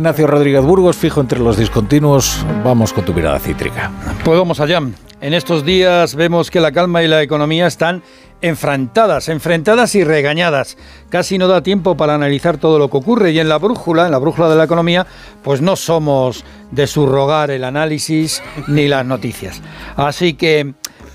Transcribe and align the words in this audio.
Ignacio 0.00 0.26
Rodríguez 0.26 0.64
Burgos, 0.64 0.96
fijo 0.96 1.20
entre 1.20 1.40
los 1.40 1.58
discontinuos, 1.58 2.42
vamos 2.64 2.94
con 2.94 3.04
tu 3.04 3.12
mirada 3.12 3.38
cítrica. 3.38 3.90
Pues 4.24 4.38
vamos 4.38 4.58
allá. 4.58 4.80
En 5.20 5.34
estos 5.34 5.62
días 5.62 6.14
vemos 6.14 6.50
que 6.50 6.58
la 6.58 6.72
calma 6.72 7.02
y 7.02 7.06
la 7.06 7.20
economía 7.20 7.66
están 7.66 8.02
enfrentadas, 8.40 9.28
enfrentadas 9.28 9.94
y 9.94 10.02
regañadas. 10.02 10.78
Casi 11.10 11.36
no 11.36 11.48
da 11.48 11.62
tiempo 11.62 11.98
para 11.98 12.14
analizar 12.14 12.56
todo 12.56 12.78
lo 12.78 12.88
que 12.88 12.96
ocurre 12.96 13.32
y 13.32 13.40
en 13.40 13.50
la 13.50 13.58
brújula, 13.58 14.06
en 14.06 14.12
la 14.12 14.16
brújula 14.16 14.48
de 14.48 14.56
la 14.56 14.64
economía, 14.64 15.06
pues 15.42 15.60
no 15.60 15.76
somos 15.76 16.46
de 16.70 16.86
subrogar 16.86 17.50
el 17.50 17.62
análisis 17.62 18.42
ni 18.68 18.88
las 18.88 19.04
noticias. 19.04 19.60
Así 19.96 20.32
que, 20.32 20.72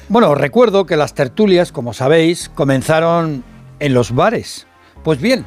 bueno, 0.09 0.35
recuerdo 0.35 0.85
que 0.85 0.95
las 0.95 1.15
tertulias, 1.15 1.71
como 1.71 1.95
sabéis, 1.95 2.49
comenzaron 2.49 3.43
en 3.79 3.93
los 3.95 4.13
bares. 4.13 4.67
Pues 5.03 5.19
bien, 5.19 5.43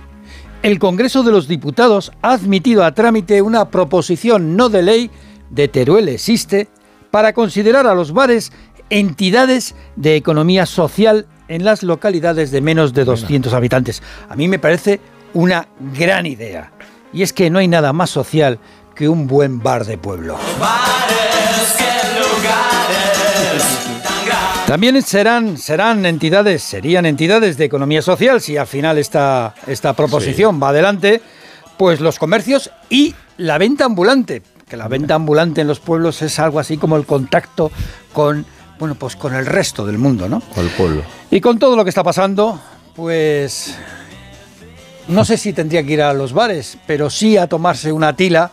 el 0.63 0.79
Congreso 0.79 1.23
de 1.23 1.33
los 1.33 1.49
Diputados 1.49 2.13
ha 2.23 2.33
admitido 2.33 2.85
a 2.85 2.93
trámite 2.93 3.43
una 3.43 3.71
proposición 3.71 4.57
no 4.57 4.69
de 4.69 4.83
ley 4.83 5.11
de 5.51 5.69
Teruel 5.69 6.09
existe 6.09 6.69
para 7.11 7.33
considerar 7.33 7.87
a 7.87 7.95
los 7.95 8.13
bares 8.13 8.53
entidades 8.91 9.75
de 9.97 10.17
economía 10.17 10.67
social 10.67 11.27
en 11.49 11.65
las 11.65 11.83
localidades 11.83 12.51
de 12.51 12.61
menos 12.61 12.93
de 12.93 13.05
200 13.05 13.53
habitantes. 13.55 14.03
A 14.29 14.37
mí 14.37 14.49
me 14.49 14.59
parece 14.59 15.01
una 15.33 15.69
gran 15.95 16.27
idea. 16.27 16.73
Y 17.13 17.23
es 17.23 17.33
que 17.33 17.49
no 17.51 17.59
hay 17.59 17.69
nada 17.69 17.93
más 17.93 18.11
social 18.11 18.59
que 18.95 19.09
un 19.09 19.27
buen 19.27 19.63
bar 19.63 19.87
de 19.87 19.97
pueblo. 19.97 20.37
También 24.69 25.01
serán, 25.01 25.57
serán 25.57 26.05
entidades, 26.05 26.63
serían 26.63 27.07
entidades 27.07 27.57
de 27.57 27.65
economía 27.65 28.03
social 28.03 28.43
si 28.43 28.59
al 28.59 28.67
final 28.67 28.99
esta, 28.99 29.55
esta 29.67 29.95
proposición 29.95 30.63
va 30.63 30.69
adelante, 30.69 31.23
pues 31.79 32.01
los 32.01 32.19
comercios 32.19 32.71
y 32.91 33.15
la 33.39 33.57
venta 33.57 33.87
ambulante, 33.87 34.43
que 34.69 34.77
la 34.77 34.87
venta 34.87 35.15
ambulante 35.15 35.63
en 35.63 35.69
los 35.69 35.81
pueblos 35.81 36.21
es 36.21 36.39
algo 36.39 36.61
así 36.61 36.77
como 36.77 36.99
el 36.99 37.07
contacto 37.07 37.73
con 38.13 38.45
bueno, 38.79 38.95
pues 38.95 39.17
con 39.17 39.35
el 39.35 39.47
resto 39.47 39.87
del 39.87 39.97
mundo, 39.97 40.29
¿no? 40.29 40.41
Con 40.55 40.67
el 40.67 40.71
pueblo. 40.73 41.03
Y 41.31 41.41
con 41.41 41.59
todo 41.59 41.75
lo 41.75 41.83
que 41.83 41.89
está 41.89 42.05
pasando, 42.05 42.61
pues 42.95 43.75
no 45.09 45.25
sé 45.25 45.39
si 45.39 45.55
tendría 45.55 45.83
que 45.83 45.95
ir 45.95 46.03
a 46.03 46.13
los 46.13 46.35
bares, 46.35 46.77
pero 46.87 47.09
sí 47.09 47.39
a 47.39 47.47
tomarse 47.47 47.91
una 47.91 48.15
tila 48.15 48.51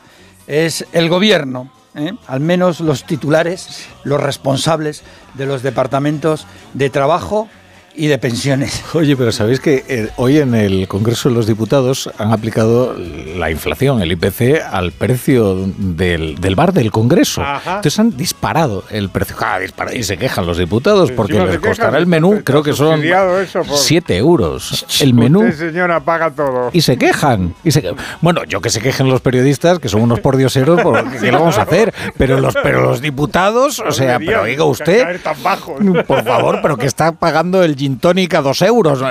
es 0.47 0.85
el 0.93 1.09
gobierno 1.09 1.69
¿eh? 1.95 2.13
al 2.27 2.39
menos 2.39 2.79
los 2.79 3.03
titulares, 3.03 3.87
los 4.03 4.21
responsables 4.21 5.03
de 5.33 5.45
los 5.45 5.63
departamentos 5.63 6.45
de 6.73 6.89
trabajo 6.89 7.49
y 7.97 8.07
de 8.07 8.17
pensiones. 8.17 8.83
Oye, 8.93 9.15
pero 9.15 9.31
sabéis 9.31 9.59
que 9.59 9.83
eh, 9.87 10.09
hoy 10.17 10.39
en 10.39 10.55
el 10.55 10.87
Congreso 10.87 11.29
de 11.29 11.35
los 11.35 11.47
Diputados 11.47 12.09
han 12.17 12.31
aplicado 12.31 12.95
la 13.35 13.51
inflación, 13.51 14.01
el 14.01 14.11
IPC, 14.11 14.61
al 14.71 14.91
precio 14.91 15.55
del, 15.77 16.55
bar 16.55 16.73
del 16.73 16.91
Congreso. 16.91 17.43
Entonces 17.65 17.99
han 17.99 18.15
disparado 18.15 18.83
el 18.89 19.09
precio. 19.09 19.35
Ah, 19.39 19.59
y 19.93 20.03
se 20.03 20.17
quejan 20.17 20.45
los 20.45 20.57
diputados 20.57 21.11
porque 21.11 21.39
les 21.39 21.59
costará 21.59 21.97
el 21.97 22.07
menú, 22.07 22.41
creo 22.43 22.63
que 22.63 22.73
son 22.73 23.01
7 23.63 24.17
euros. 24.17 24.85
El 25.01 25.13
menú. 25.13 25.51
señora, 25.51 25.99
paga 25.99 26.31
todo. 26.31 26.69
Y 26.73 26.81
se 26.81 26.97
quejan. 26.97 27.53
Y 27.63 27.71
se, 27.71 27.93
bueno, 28.21 28.43
yo 28.45 28.61
que 28.61 28.69
se 28.69 28.81
quejen 28.81 29.09
los 29.09 29.21
periodistas, 29.21 29.79
que 29.79 29.89
son 29.89 30.01
unos 30.01 30.19
pordioseros, 30.19 30.81
porque 30.81 31.17
¿qué 31.21 31.31
lo 31.31 31.39
vamos 31.39 31.57
a 31.57 31.63
hacer? 31.63 31.93
Pero 32.17 32.39
los, 32.39 32.53
pero 32.61 32.81
los 32.81 33.01
diputados, 33.01 33.79
o 33.79 33.91
sea, 33.91 34.19
pero 34.19 34.43
oiga 34.43 34.63
usted, 34.63 35.19
por 36.07 36.23
favor, 36.23 36.59
pero 36.61 36.77
que 36.77 36.85
está 36.85 37.13
pagando 37.13 37.63
el 37.63 37.75
tónica 37.97 38.41
dos 38.41 38.61
euros. 38.61 39.01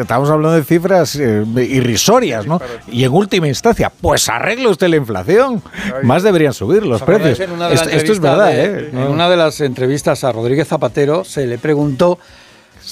estamos 0.00 0.30
hablando 0.30 0.56
de 0.56 0.64
cifras 0.64 1.16
eh, 1.16 1.44
irrisorias, 1.56 2.46
¿no? 2.46 2.60
Y 2.90 3.04
en 3.04 3.12
última 3.12 3.48
instancia, 3.48 3.90
pues 4.00 4.28
arregle 4.28 4.68
usted 4.68 4.88
la 4.88 4.96
inflación. 4.96 5.62
Más 6.02 6.22
deberían 6.22 6.52
subir 6.52 6.84
los 6.84 7.02
precios. 7.02 7.40
Esto, 7.40 8.12
es 8.12 8.20
verdad, 8.20 8.54
¿eh? 8.54 8.90
En 8.92 9.08
una 9.08 9.28
de 9.28 9.36
las 9.36 9.60
entrevistas 9.60 10.24
a 10.24 10.32
Rodríguez 10.32 10.68
Zapatero 10.68 11.24
se 11.24 11.46
le 11.46 11.58
preguntó 11.58 12.18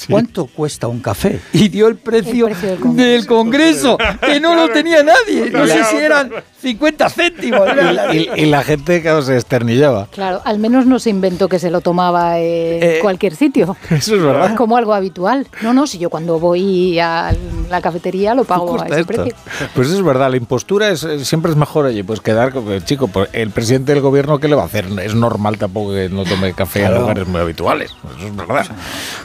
¿Cuánto 0.09 0.47
cuesta 0.47 0.89
un 0.89 1.01
café? 1.01 1.41
Y 1.53 1.69
dio 1.69 1.89
el 1.89 1.97
precio, 1.97 2.49
del, 2.95 3.27
Congreso. 3.27 3.99
que 4.27 4.41
no 4.41 4.55
lo 4.55 4.69
tenía 4.71 5.03
nadie. 5.03 5.51
No 5.51 5.67
sé 5.67 5.85
si 5.85 5.97
eran 5.97 6.31
50 6.61 7.11
céntimos. 7.11 7.69
Y, 8.13 8.47
la 8.47 8.63
gente 8.63 9.03
que 9.03 9.23
se 9.23 9.37
esternillaba. 9.37 10.07
Claro, 10.07 10.41
al 10.45 10.59
menos 10.59 10.87
no 10.87 10.99
se 10.99 11.11
inventó 11.11 11.49
que 11.49 11.59
se 11.59 11.71
lo 11.71 11.81
tomaba 11.81 12.39
en 12.39 12.83
eh, 12.83 12.99
cualquier 13.01 13.35
sitio. 13.35 13.77
Eso 13.91 14.17
es 14.17 14.23
verdad. 14.23 14.57
Como 14.57 14.77
algo 14.77 14.95
habitual. 14.95 15.47
No, 15.63 15.73
no, 15.75 15.87
si 15.87 15.99
yo 15.99 16.11
cuando 16.11 16.39
voy 16.39 16.99
a 16.99 17.35
la 17.71 17.81
cafetería 17.81 18.35
lo 18.35 18.45
pago 18.45 18.81
a 18.81 18.87
ese 18.87 19.05
precio. 19.05 19.35
Pues 19.75 19.89
eso 19.89 19.99
es 19.99 20.05
verdad, 20.05 20.31
la 20.31 20.37
impostura 20.37 20.91
es, 20.91 21.07
siempre 21.23 21.51
es 21.51 21.57
mejor, 21.57 21.87
oye, 21.87 22.05
pues 22.05 22.21
quedar, 22.21 22.53
chico, 22.85 23.09
pues 23.09 23.29
el 23.33 23.51
presidente 23.51 23.93
del 23.93 24.03
gobierno, 24.03 24.39
¿qué 24.39 24.49
le 24.49 24.55
va 24.55 24.63
a 24.63 24.67
hacer? 24.67 24.87
Es 25.03 25.15
normal 25.15 25.59
tampoco 25.59 25.93
que 25.93 26.09
no 26.09 26.25
tome 26.25 26.53
café 26.53 26.85
en 26.85 26.95
lugares 26.95 27.27
muy 27.27 27.41
habituales. 27.41 27.95
Eso 28.19 28.27
es 28.27 28.37
verdad. 28.37 28.67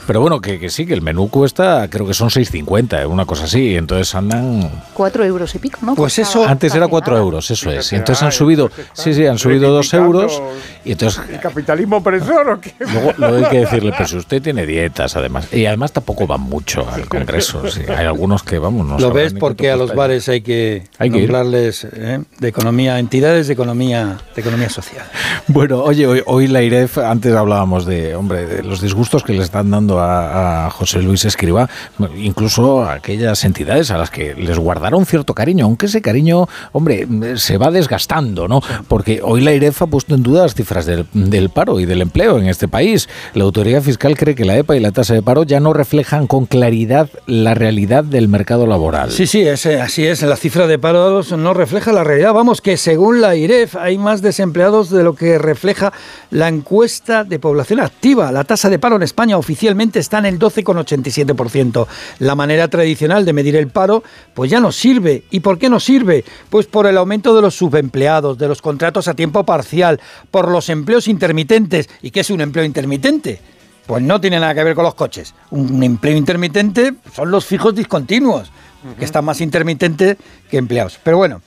Pero 0.06 0.20
bueno, 0.20 0.40
que, 0.40 0.58
que 0.58 0.67
sí, 0.70 0.86
que 0.86 0.94
el 0.94 1.02
menú 1.02 1.28
cuesta, 1.28 1.88
creo 1.90 2.06
que 2.06 2.14
son 2.14 2.28
6,50, 2.28 3.06
una 3.06 3.24
cosa 3.24 3.44
así. 3.44 3.76
Entonces 3.76 4.14
andan. 4.14 4.70
4 4.94 5.24
euros 5.24 5.54
y 5.54 5.58
pico, 5.58 5.78
¿no? 5.82 5.94
Pues 5.94 6.18
eso. 6.18 6.46
Antes 6.46 6.74
era 6.74 6.88
4 6.88 7.16
euros, 7.16 7.50
eso 7.50 7.70
es. 7.70 7.92
Y 7.92 7.96
entonces 7.96 8.22
han 8.22 8.32
subido. 8.32 8.70
Sí, 8.92 9.14
sí, 9.14 9.26
han 9.26 9.38
subido 9.38 9.70
2 9.72 9.94
euros. 9.94 10.42
Y 10.84 10.92
entonces. 10.92 11.22
¿El 11.28 11.40
capitalismo 11.40 11.98
opresor 11.98 12.48
o 12.50 12.60
qué? 12.60 12.74
Luego, 13.16 13.36
hay 13.36 13.50
que 13.50 13.60
decirle, 13.60 13.92
pues 13.96 14.12
usted 14.12 14.42
tiene 14.42 14.66
dietas, 14.66 15.16
además. 15.16 15.52
Y 15.52 15.66
además 15.66 15.92
tampoco 15.92 16.26
van 16.26 16.40
mucho 16.40 16.88
al 16.88 17.08
Congreso. 17.08 17.62
hay 17.88 18.06
algunos 18.06 18.42
que, 18.42 18.58
vamos, 18.58 18.86
no 18.86 18.98
Lo 18.98 19.12
ves 19.12 19.34
porque 19.34 19.70
a 19.70 19.76
los 19.76 19.94
bares 19.94 20.28
hay 20.28 20.40
que, 20.40 20.84
hay 20.98 21.10
que 21.10 21.18
nombrarles 21.18 21.84
¿eh? 21.84 22.22
de 22.38 22.48
economía, 22.48 22.98
entidades 22.98 23.46
de 23.46 23.52
economía, 23.52 24.18
de 24.34 24.40
economía 24.40 24.68
social. 24.68 25.06
Bueno, 25.46 25.82
oye, 25.82 26.06
hoy, 26.06 26.22
hoy 26.26 26.46
la 26.46 26.62
IREF, 26.62 26.98
antes 26.98 27.34
hablábamos 27.34 27.86
de, 27.86 28.14
hombre, 28.14 28.46
de 28.46 28.62
los 28.62 28.80
disgustos 28.80 29.22
que 29.22 29.32
le 29.32 29.42
están 29.42 29.70
dando 29.70 30.00
a, 30.00 30.28
a 30.28 30.57
José 30.70 31.02
Luis 31.02 31.24
Escriba, 31.24 31.68
incluso 32.16 32.84
aquellas 32.88 33.44
entidades 33.44 33.90
a 33.90 33.98
las 33.98 34.10
que 34.10 34.34
les 34.34 34.58
guardaron 34.58 35.06
cierto 35.06 35.34
cariño, 35.34 35.64
aunque 35.64 35.86
ese 35.86 36.02
cariño, 36.02 36.48
hombre, 36.72 37.06
se 37.36 37.58
va 37.58 37.70
desgastando, 37.70 38.48
¿no? 38.48 38.60
Porque 38.88 39.20
hoy 39.22 39.40
la 39.40 39.52
IREF 39.52 39.82
ha 39.82 39.86
puesto 39.86 40.14
en 40.14 40.22
duda 40.22 40.42
las 40.42 40.54
cifras 40.54 40.86
del, 40.86 41.50
paro 41.50 41.80
y 41.80 41.86
del 41.86 42.02
empleo 42.02 42.38
en 42.38 42.48
este 42.48 42.68
país. 42.68 43.08
La 43.34 43.44
autoridad 43.44 43.82
fiscal 43.82 44.16
cree 44.16 44.34
que 44.34 44.44
la 44.44 44.56
EPA 44.56 44.76
y 44.76 44.80
la 44.80 44.92
tasa 44.92 45.14
de 45.14 45.22
paro 45.22 45.44
ya 45.44 45.60
no 45.60 45.72
reflejan 45.72 46.26
con 46.26 46.46
claridad 46.46 47.08
la 47.26 47.54
realidad 47.54 48.04
del 48.04 48.28
mercado 48.28 48.66
laboral. 48.66 49.10
Sí, 49.10 49.26
sí, 49.26 49.46
así 49.48 50.06
es. 50.06 50.22
La 50.22 50.36
cifra 50.36 50.66
de 50.66 50.78
paro 50.78 51.22
no 51.22 51.54
refleja 51.54 51.92
la 51.92 52.04
realidad. 52.04 52.32
Vamos, 52.32 52.60
que 52.60 52.76
según 52.76 53.20
la 53.20 53.36
IREF 53.36 53.76
hay 53.76 53.98
más 53.98 54.22
desempleados 54.22 54.90
de 54.90 55.02
lo 55.02 55.14
que 55.14 55.38
refleja 55.38 55.92
la 56.30 56.48
encuesta 56.48 57.24
de 57.24 57.38
población 57.38 57.80
activa. 57.80 58.32
La 58.32 58.44
tasa 58.44 58.70
de 58.70 58.78
paro 58.78 58.96
en 58.96 59.02
España 59.02 59.36
oficialmente 59.36 59.98
está 59.98 60.18
en 60.18 60.26
el 60.26 60.37
12 60.38 60.64
con 60.64 60.76
87%. 60.76 61.86
La 62.20 62.34
manera 62.34 62.68
tradicional 62.68 63.24
de 63.24 63.32
medir 63.32 63.56
el 63.56 63.68
paro 63.68 64.02
pues 64.34 64.50
ya 64.50 64.60
no 64.60 64.72
sirve. 64.72 65.24
¿Y 65.30 65.40
por 65.40 65.58
qué 65.58 65.68
no 65.68 65.80
sirve? 65.80 66.24
Pues 66.50 66.66
por 66.66 66.86
el 66.86 66.96
aumento 66.96 67.34
de 67.34 67.42
los 67.42 67.54
subempleados, 67.54 68.38
de 68.38 68.48
los 68.48 68.62
contratos 68.62 69.08
a 69.08 69.14
tiempo 69.14 69.44
parcial, 69.44 70.00
por 70.30 70.50
los 70.50 70.68
empleos 70.68 71.08
intermitentes. 71.08 71.88
¿Y 72.02 72.10
qué 72.10 72.20
es 72.20 72.30
un 72.30 72.40
empleo 72.40 72.64
intermitente? 72.64 73.40
Pues 73.86 74.02
no 74.02 74.20
tiene 74.20 74.38
nada 74.38 74.54
que 74.54 74.64
ver 74.64 74.74
con 74.74 74.84
los 74.84 74.94
coches. 74.94 75.34
Un 75.50 75.82
empleo 75.82 76.16
intermitente 76.16 76.94
son 77.14 77.30
los 77.30 77.46
fijos 77.46 77.74
discontinuos, 77.74 78.52
que 78.98 79.04
están 79.04 79.24
más 79.24 79.40
intermitentes 79.40 80.18
que 80.50 80.58
empleados. 80.58 81.00
Pero 81.02 81.16
bueno, 81.16 81.40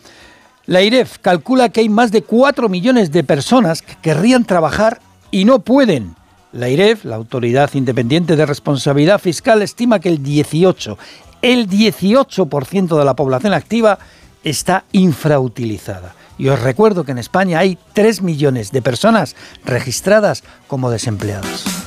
la 0.66 0.82
IREF 0.82 1.20
calcula 1.20 1.70
que 1.70 1.82
hay 1.82 1.90
más 1.90 2.12
de 2.12 2.24
4 2.24 2.68
millones 2.70 3.12
de 3.12 3.24
personas 3.24 3.82
que 3.82 3.96
querrían 4.02 4.46
trabajar 4.46 5.02
y 5.30 5.46
no 5.46 5.60
pueden. 5.60 6.16
La 6.54 6.68
IREF, 6.68 7.06
la 7.06 7.16
Autoridad 7.16 7.74
Independiente 7.74 8.36
de 8.36 8.46
Responsabilidad 8.46 9.20
Fiscal, 9.20 9.62
estima 9.62 10.00
que 10.00 10.10
el 10.10 10.22
18, 10.22 10.98
el 11.42 11.70
18% 11.70 12.98
de 12.98 13.06
la 13.06 13.16
población 13.16 13.54
activa 13.54 14.00
está 14.44 14.84
infrautilizada. 14.92 16.14
Y 16.38 16.50
os 16.50 16.60
recuerdo 16.60 17.04
que 17.04 17.12
en 17.12 17.20
España 17.20 17.60
hay 17.60 17.78
3 17.94 18.22
millones 18.22 18.72
de 18.72 18.82
personas 18.82 19.36
registradas 19.64 20.44
como 20.68 20.90
desempleados. 20.90 21.81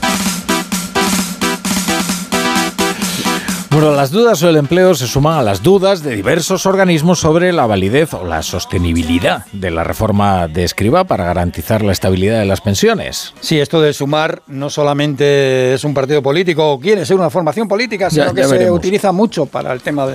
Bueno, 3.74 3.90
las 3.90 4.12
dudas 4.12 4.38
sobre 4.38 4.52
el 4.52 4.58
empleo 4.58 4.94
se 4.94 5.08
suman 5.08 5.36
a 5.36 5.42
las 5.42 5.60
dudas 5.60 6.04
de 6.04 6.14
diversos 6.14 6.64
organismos 6.64 7.18
sobre 7.18 7.52
la 7.52 7.66
validez 7.66 8.14
o 8.14 8.24
la 8.24 8.40
sostenibilidad 8.44 9.46
de 9.50 9.72
la 9.72 9.82
reforma 9.82 10.46
de 10.46 10.62
Escriba 10.62 11.02
para 11.02 11.24
garantizar 11.24 11.82
la 11.82 11.90
estabilidad 11.90 12.38
de 12.38 12.44
las 12.44 12.60
pensiones. 12.60 13.34
Sí, 13.40 13.58
esto 13.58 13.80
de 13.80 13.92
sumar 13.92 14.42
no 14.46 14.70
solamente 14.70 15.74
es 15.74 15.82
un 15.82 15.92
partido 15.92 16.22
político 16.22 16.70
o 16.70 16.78
quiere 16.78 17.04
ser 17.04 17.16
una 17.16 17.30
formación 17.30 17.66
política, 17.66 18.10
sino 18.10 18.32
que 18.32 18.44
se 18.44 18.70
utiliza 18.70 19.10
mucho 19.10 19.46
para 19.46 19.72
el 19.72 19.80
tema 19.82 20.06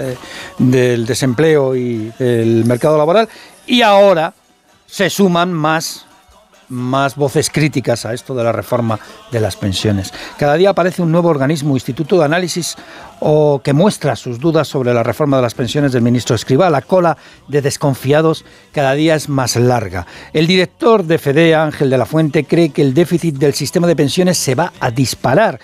del 0.58 1.06
desempleo 1.06 1.76
y 1.76 2.14
el 2.18 2.64
mercado 2.64 2.98
laboral. 2.98 3.28
Y 3.68 3.82
ahora 3.82 4.34
se 4.88 5.10
suman 5.10 5.52
más 5.52 6.06
más 6.70 7.16
voces 7.16 7.50
críticas 7.50 8.06
a 8.06 8.14
esto 8.14 8.34
de 8.36 8.44
la 8.44 8.52
reforma 8.52 9.00
de 9.32 9.40
las 9.40 9.56
pensiones. 9.56 10.14
Cada 10.38 10.56
día 10.56 10.70
aparece 10.70 11.02
un 11.02 11.12
nuevo 11.12 11.30
organismo, 11.30 11.76
Instituto 11.76 12.18
de 12.18 12.26
Análisis, 12.26 12.76
o 13.20 13.62
que 13.64 13.74
muestra 13.74 14.16
sus 14.16 14.40
dudas 14.40 14.68
sobre 14.68 14.94
la 14.94 15.04
reforma 15.04 15.38
de 15.38 15.44
las 15.44 15.56
pensiones 15.56 15.92
del 15.92 16.02
ministro 16.02 16.36
Escriba. 16.36 16.70
La 16.70 16.82
cola 16.82 17.18
de 17.48 17.62
desconfiados 17.62 18.46
cada 18.72 18.94
día 18.94 19.16
es 19.16 19.30
más 19.30 19.56
larga. 19.56 20.08
El 20.32 20.48
director 20.48 21.04
de 21.04 21.18
FEDEA, 21.18 21.64
Ángel 21.64 21.90
de 21.90 21.98
la 21.98 22.06
Fuente, 22.06 22.46
cree 22.46 22.70
que 22.70 22.82
el 22.82 22.94
déficit 22.94 23.36
del 23.36 23.54
sistema 23.54 23.88
de 23.88 23.96
pensiones 23.96 24.38
se 24.38 24.56
va 24.56 24.72
a 24.80 24.92
disparar 24.92 25.60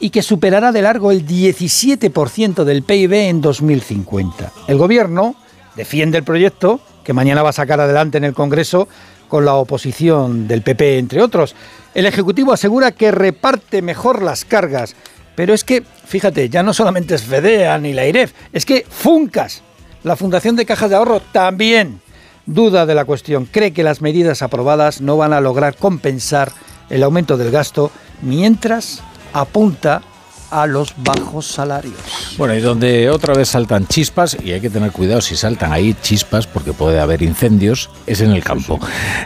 y 0.00 0.10
que 0.10 0.22
superará 0.22 0.72
de 0.72 0.82
largo 0.82 1.12
el 1.12 1.26
17% 1.26 2.64
del 2.64 2.82
PIB 2.82 3.12
en 3.12 3.40
2050. 3.40 4.52
El 4.66 4.78
gobierno 4.78 5.36
defiende 5.76 6.18
el 6.18 6.24
proyecto, 6.24 6.80
que 7.04 7.12
mañana 7.12 7.42
va 7.42 7.50
a 7.50 7.54
sacar 7.54 7.80
adelante 7.80 8.18
en 8.18 8.24
el 8.24 8.34
Congreso, 8.34 8.88
con 9.30 9.46
la 9.46 9.54
oposición 9.54 10.46
del 10.46 10.60
PP, 10.60 10.98
entre 10.98 11.22
otros. 11.22 11.54
El 11.94 12.04
Ejecutivo 12.04 12.52
asegura 12.52 12.92
que 12.92 13.10
reparte 13.12 13.80
mejor 13.80 14.22
las 14.22 14.44
cargas, 14.44 14.94
pero 15.34 15.54
es 15.54 15.64
que, 15.64 15.82
fíjate, 16.04 16.50
ya 16.50 16.62
no 16.62 16.74
solamente 16.74 17.14
es 17.14 17.22
FEDEA 17.22 17.78
ni 17.78 17.94
la 17.94 18.06
IREF, 18.06 18.32
es 18.52 18.66
que 18.66 18.84
FUNCAS, 18.86 19.62
la 20.02 20.16
Fundación 20.16 20.56
de 20.56 20.66
Cajas 20.66 20.90
de 20.90 20.96
Ahorro, 20.96 21.20
también 21.20 22.00
duda 22.44 22.84
de 22.84 22.94
la 22.94 23.04
cuestión. 23.04 23.46
Cree 23.46 23.72
que 23.72 23.84
las 23.84 24.02
medidas 24.02 24.42
aprobadas 24.42 25.00
no 25.00 25.16
van 25.16 25.32
a 25.32 25.40
lograr 25.40 25.76
compensar 25.76 26.52
el 26.90 27.02
aumento 27.04 27.36
del 27.36 27.52
gasto, 27.52 27.90
mientras 28.22 29.00
apunta 29.32 30.02
a 30.50 30.66
los 30.66 30.94
bajos 30.96 31.46
salarios. 31.46 31.94
Bueno, 32.36 32.54
y 32.54 32.60
donde 32.60 33.10
otra 33.10 33.34
vez 33.34 33.48
saltan 33.48 33.86
chispas, 33.86 34.36
y 34.42 34.52
hay 34.52 34.60
que 34.60 34.70
tener 34.70 34.92
cuidado 34.92 35.20
si 35.20 35.36
saltan 35.36 35.72
ahí 35.72 35.94
chispas, 36.02 36.46
porque 36.46 36.72
puede 36.72 37.00
haber 37.00 37.22
incendios, 37.22 37.90
es 38.06 38.20
en 38.20 38.32
el 38.32 38.42
campo. 38.42 38.78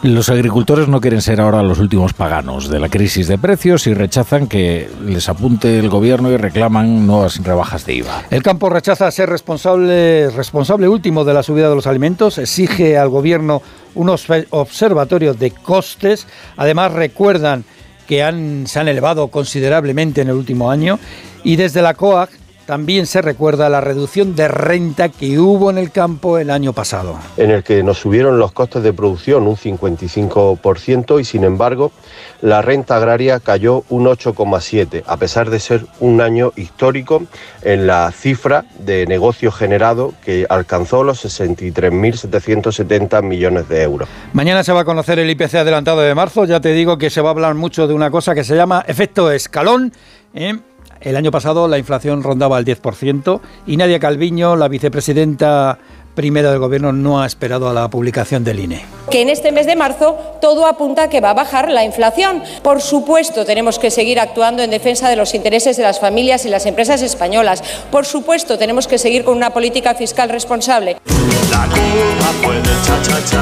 Los 0.03 0.29
agricultores 0.29 0.89
no 0.89 1.01
quieren 1.01 1.23
ser 1.23 1.41
ahora 1.41 1.63
los 1.63 1.79
últimos 1.79 2.13
paganos 2.13 2.69
de 2.69 2.81
la 2.81 2.89
crisis 2.89 3.29
de 3.29 3.39
precios 3.39 3.87
y 3.87 3.95
rechazan 3.95 4.47
que 4.47 4.89
les 5.05 5.29
apunte 5.29 5.79
el 5.79 5.89
gobierno 5.89 6.31
y 6.31 6.37
reclaman 6.37 7.07
nuevas 7.07 7.43
rebajas 7.43 7.87
de 7.87 7.95
IVA. 7.95 8.25
El 8.31 8.43
campo 8.43 8.69
rechaza 8.69 9.11
ser 9.11 9.29
responsable, 9.29 10.31
responsable 10.31 10.89
último 10.89 11.25
de 11.25 11.35
la 11.35 11.43
subida 11.43 11.69
de 11.69 11.75
los 11.75 11.87
alimentos, 11.87 12.39
exige 12.39 12.99
al 12.99 13.09
gobierno 13.09 13.63
un 13.95 14.09
observatorio 14.09 15.35
de 15.35 15.53
costes, 15.53 16.27
además 16.57 16.93
recuerdan 16.93 17.65
que 18.07 18.23
han, 18.23 18.67
se 18.67 18.81
han 18.81 18.89
elevado 18.89 19.29
considerablemente 19.29 20.21
en 20.21 20.29
el 20.29 20.35
último 20.35 20.71
año. 20.71 20.99
Y 21.43 21.57
desde 21.57 21.83
la 21.83 21.95
COAG 21.95 22.31
también 22.67 23.07
se 23.07 23.23
recuerda 23.23 23.69
la 23.69 23.81
reducción 23.81 24.35
de 24.35 24.49
renta 24.49 25.09
que 25.09 25.39
hubo 25.39 25.71
en 25.71 25.79
el 25.79 25.91
campo 25.91 26.39
el 26.39 26.51
año 26.51 26.73
pasado. 26.73 27.19
En 27.37 27.51
el 27.51 27.63
que 27.63 27.83
nos 27.83 27.99
subieron 27.99 28.39
los 28.39 28.53
costes 28.53 28.83
de 28.83 28.93
producción 28.93 29.47
un 29.47 29.57
55% 29.57 31.21
y 31.21 31.25
sin 31.25 31.45
embargo 31.45 31.93
la 32.41 32.63
renta 32.63 32.97
agraria 32.97 33.41
cayó 33.41 33.85
un 33.89 34.07
8,7%, 34.07 35.03
a 35.07 35.17
pesar 35.17 35.51
de 35.51 35.61
ser 35.61 35.87
un 36.01 36.21
año 36.21 36.53
histórico 36.57 37.23
en 37.63 37.87
la 37.87 38.11
cifra 38.13 38.65
de 38.79 39.07
negocio 39.07 39.51
generado 39.51 40.13
que 40.25 40.47
alcanzó 40.49 41.05
los 41.05 41.25
63.770 41.25 43.23
millones 43.23 43.69
de 43.69 43.83
euros. 43.83 44.09
Mañana 44.33 44.65
se 44.65 44.73
va 44.73 44.81
a 44.81 44.85
conocer 44.85 45.19
el 45.19 45.31
IPC 45.31 45.55
adelantado 45.55 46.01
de 46.01 46.15
marzo, 46.15 46.45
ya 46.45 46.61
te 46.61 46.73
digo 46.73 46.99
que 46.99 47.11
se 47.11 47.21
va 47.21 47.29
a 47.31 47.33
hablar 47.33 47.55
mucho 47.55 47.87
de 47.87 47.95
una 47.95 48.11
cosa 48.11 48.35
que 48.35 48.45
se 48.45 48.57
llama 48.57 48.85
efecto 48.87 49.31
escalón. 49.31 49.93
¿eh? 50.35 50.59
El 51.05 51.17
año 51.17 51.31
pasado 51.31 51.69
la 51.69 51.77
inflación 51.77 52.23
rondaba 52.23 52.59
el 52.59 52.65
10% 52.65 53.41
y 53.67 53.77
Nadia 53.77 54.01
Calviño, 54.01 54.57
la 54.57 54.69
vicepresidenta 54.69 55.79
primera 56.15 56.51
del 56.51 56.61
Gobierno, 56.61 56.93
no 56.93 57.21
ha 57.21 57.27
esperado 57.27 57.69
a 57.69 57.75
la 57.75 57.89
publicación 57.89 58.43
del 58.43 58.61
INE. 58.61 58.87
Que 59.11 59.21
en 59.21 59.29
este 59.29 59.53
mes 59.53 59.67
de 59.67 59.77
marzo 59.77 60.17
todo 60.41 60.67
apunta 60.67 61.05
a 61.05 61.09
que 61.11 61.21
va 61.21 61.31
a 61.31 61.35
bajar 61.35 61.71
la 61.71 61.85
inflación. 61.85 62.43
Por 62.63 62.81
supuesto, 62.81 63.45
tenemos 63.45 63.79
que 63.79 63.91
seguir 63.91 64.19
actuando 64.19 64.63
en 64.63 64.71
defensa 64.71 65.11
de 65.11 65.17
los 65.17 65.35
intereses 65.35 65.77
de 65.77 65.83
las 65.83 66.01
familias 66.01 66.47
y 66.47 66.49
las 66.49 66.65
empresas 66.65 67.03
españolas. 67.03 67.63
Por 67.91 68.07
supuesto, 68.07 68.57
tenemos 68.57 68.87
que 68.87 68.97
seguir 68.97 69.25
con 69.25 69.37
una 69.37 69.51
política 69.51 69.95
fiscal 69.95 70.31
responsable. 70.31 70.97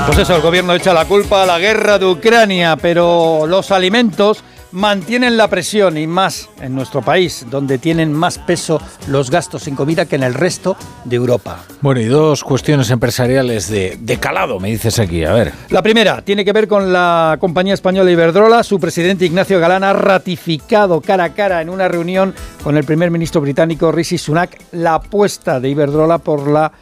Pues 0.06 0.18
eso, 0.18 0.34
el 0.34 0.42
Gobierno 0.42 0.74
echa 0.74 0.92
la 0.92 1.04
culpa 1.04 1.44
a 1.44 1.46
la 1.46 1.58
guerra 1.58 1.98
de 1.98 2.06
Ucrania, 2.06 2.76
pero 2.80 3.46
los 3.46 3.70
alimentos 3.70 4.42
mantienen 4.72 5.36
la 5.36 5.48
presión 5.48 5.96
y 5.96 6.06
más 6.06 6.48
en 6.60 6.74
nuestro 6.74 7.02
país, 7.02 7.46
donde 7.50 7.78
tienen 7.78 8.12
más 8.12 8.38
peso 8.38 8.80
los 9.08 9.30
gastos 9.30 9.68
en 9.68 9.76
comida 9.76 10.06
que 10.06 10.16
en 10.16 10.22
el 10.22 10.34
resto 10.34 10.76
de 11.04 11.16
Europa. 11.16 11.64
Bueno, 11.80 12.00
y 12.00 12.06
dos 12.06 12.42
cuestiones 12.42 12.90
empresariales 12.90 13.68
de, 13.68 13.98
de 14.00 14.16
calado, 14.18 14.58
me 14.58 14.70
dices 14.70 14.98
aquí, 14.98 15.24
a 15.24 15.32
ver. 15.32 15.52
La 15.70 15.82
primera 15.82 16.22
tiene 16.22 16.44
que 16.44 16.52
ver 16.52 16.68
con 16.68 16.92
la 16.92 17.36
compañía 17.38 17.74
española 17.74 18.10
Iberdrola. 18.10 18.62
Su 18.62 18.80
presidente 18.80 19.26
Ignacio 19.26 19.60
Galán 19.60 19.84
ha 19.84 19.92
ratificado 19.92 21.00
cara 21.00 21.24
a 21.24 21.34
cara 21.34 21.62
en 21.62 21.68
una 21.68 21.88
reunión 21.88 22.34
con 22.62 22.76
el 22.76 22.84
primer 22.84 23.10
ministro 23.10 23.40
británico 23.40 23.92
Rishi 23.92 24.18
Sunak 24.18 24.58
la 24.72 24.94
apuesta 24.94 25.60
de 25.60 25.68
Iberdrola 25.68 26.18
por 26.18 26.48
la 26.48 26.72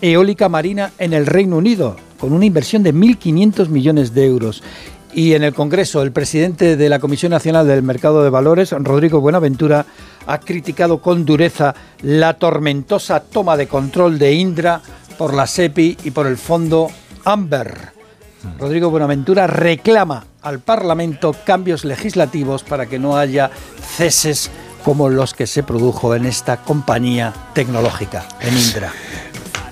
eólica 0.00 0.48
marina 0.48 0.92
en 0.98 1.12
el 1.12 1.26
Reino 1.26 1.56
Unido, 1.56 1.96
con 2.18 2.32
una 2.32 2.44
inversión 2.44 2.82
de 2.82 2.92
1.500 2.92 3.68
millones 3.68 4.12
de 4.12 4.26
euros. 4.26 4.62
Y 5.14 5.34
en 5.34 5.42
el 5.44 5.52
Congreso, 5.52 6.02
el 6.02 6.12
presidente 6.12 6.76
de 6.76 6.88
la 6.88 6.98
Comisión 6.98 7.30
Nacional 7.30 7.66
del 7.66 7.82
Mercado 7.82 8.24
de 8.24 8.30
Valores, 8.30 8.72
Rodrigo 8.72 9.20
Buenaventura, 9.20 9.84
ha 10.26 10.40
criticado 10.40 11.02
con 11.02 11.26
dureza 11.26 11.74
la 12.00 12.34
tormentosa 12.34 13.20
toma 13.20 13.56
de 13.56 13.66
control 13.66 14.18
de 14.18 14.32
Indra 14.32 14.80
por 15.18 15.34
la 15.34 15.46
SEPI 15.46 15.98
y 16.04 16.10
por 16.12 16.26
el 16.26 16.38
fondo 16.38 16.88
Amber. 17.24 17.92
Rodrigo 18.58 18.90
Buenaventura 18.90 19.46
reclama 19.46 20.24
al 20.40 20.60
Parlamento 20.60 21.34
cambios 21.44 21.84
legislativos 21.84 22.64
para 22.64 22.86
que 22.86 22.98
no 22.98 23.16
haya 23.16 23.50
ceses 23.96 24.50
como 24.84 25.08
los 25.08 25.34
que 25.34 25.46
se 25.46 25.62
produjo 25.62 26.14
en 26.14 26.26
esta 26.26 26.56
compañía 26.56 27.32
tecnológica, 27.54 28.26
en 28.40 28.58
Indra. 28.58 28.92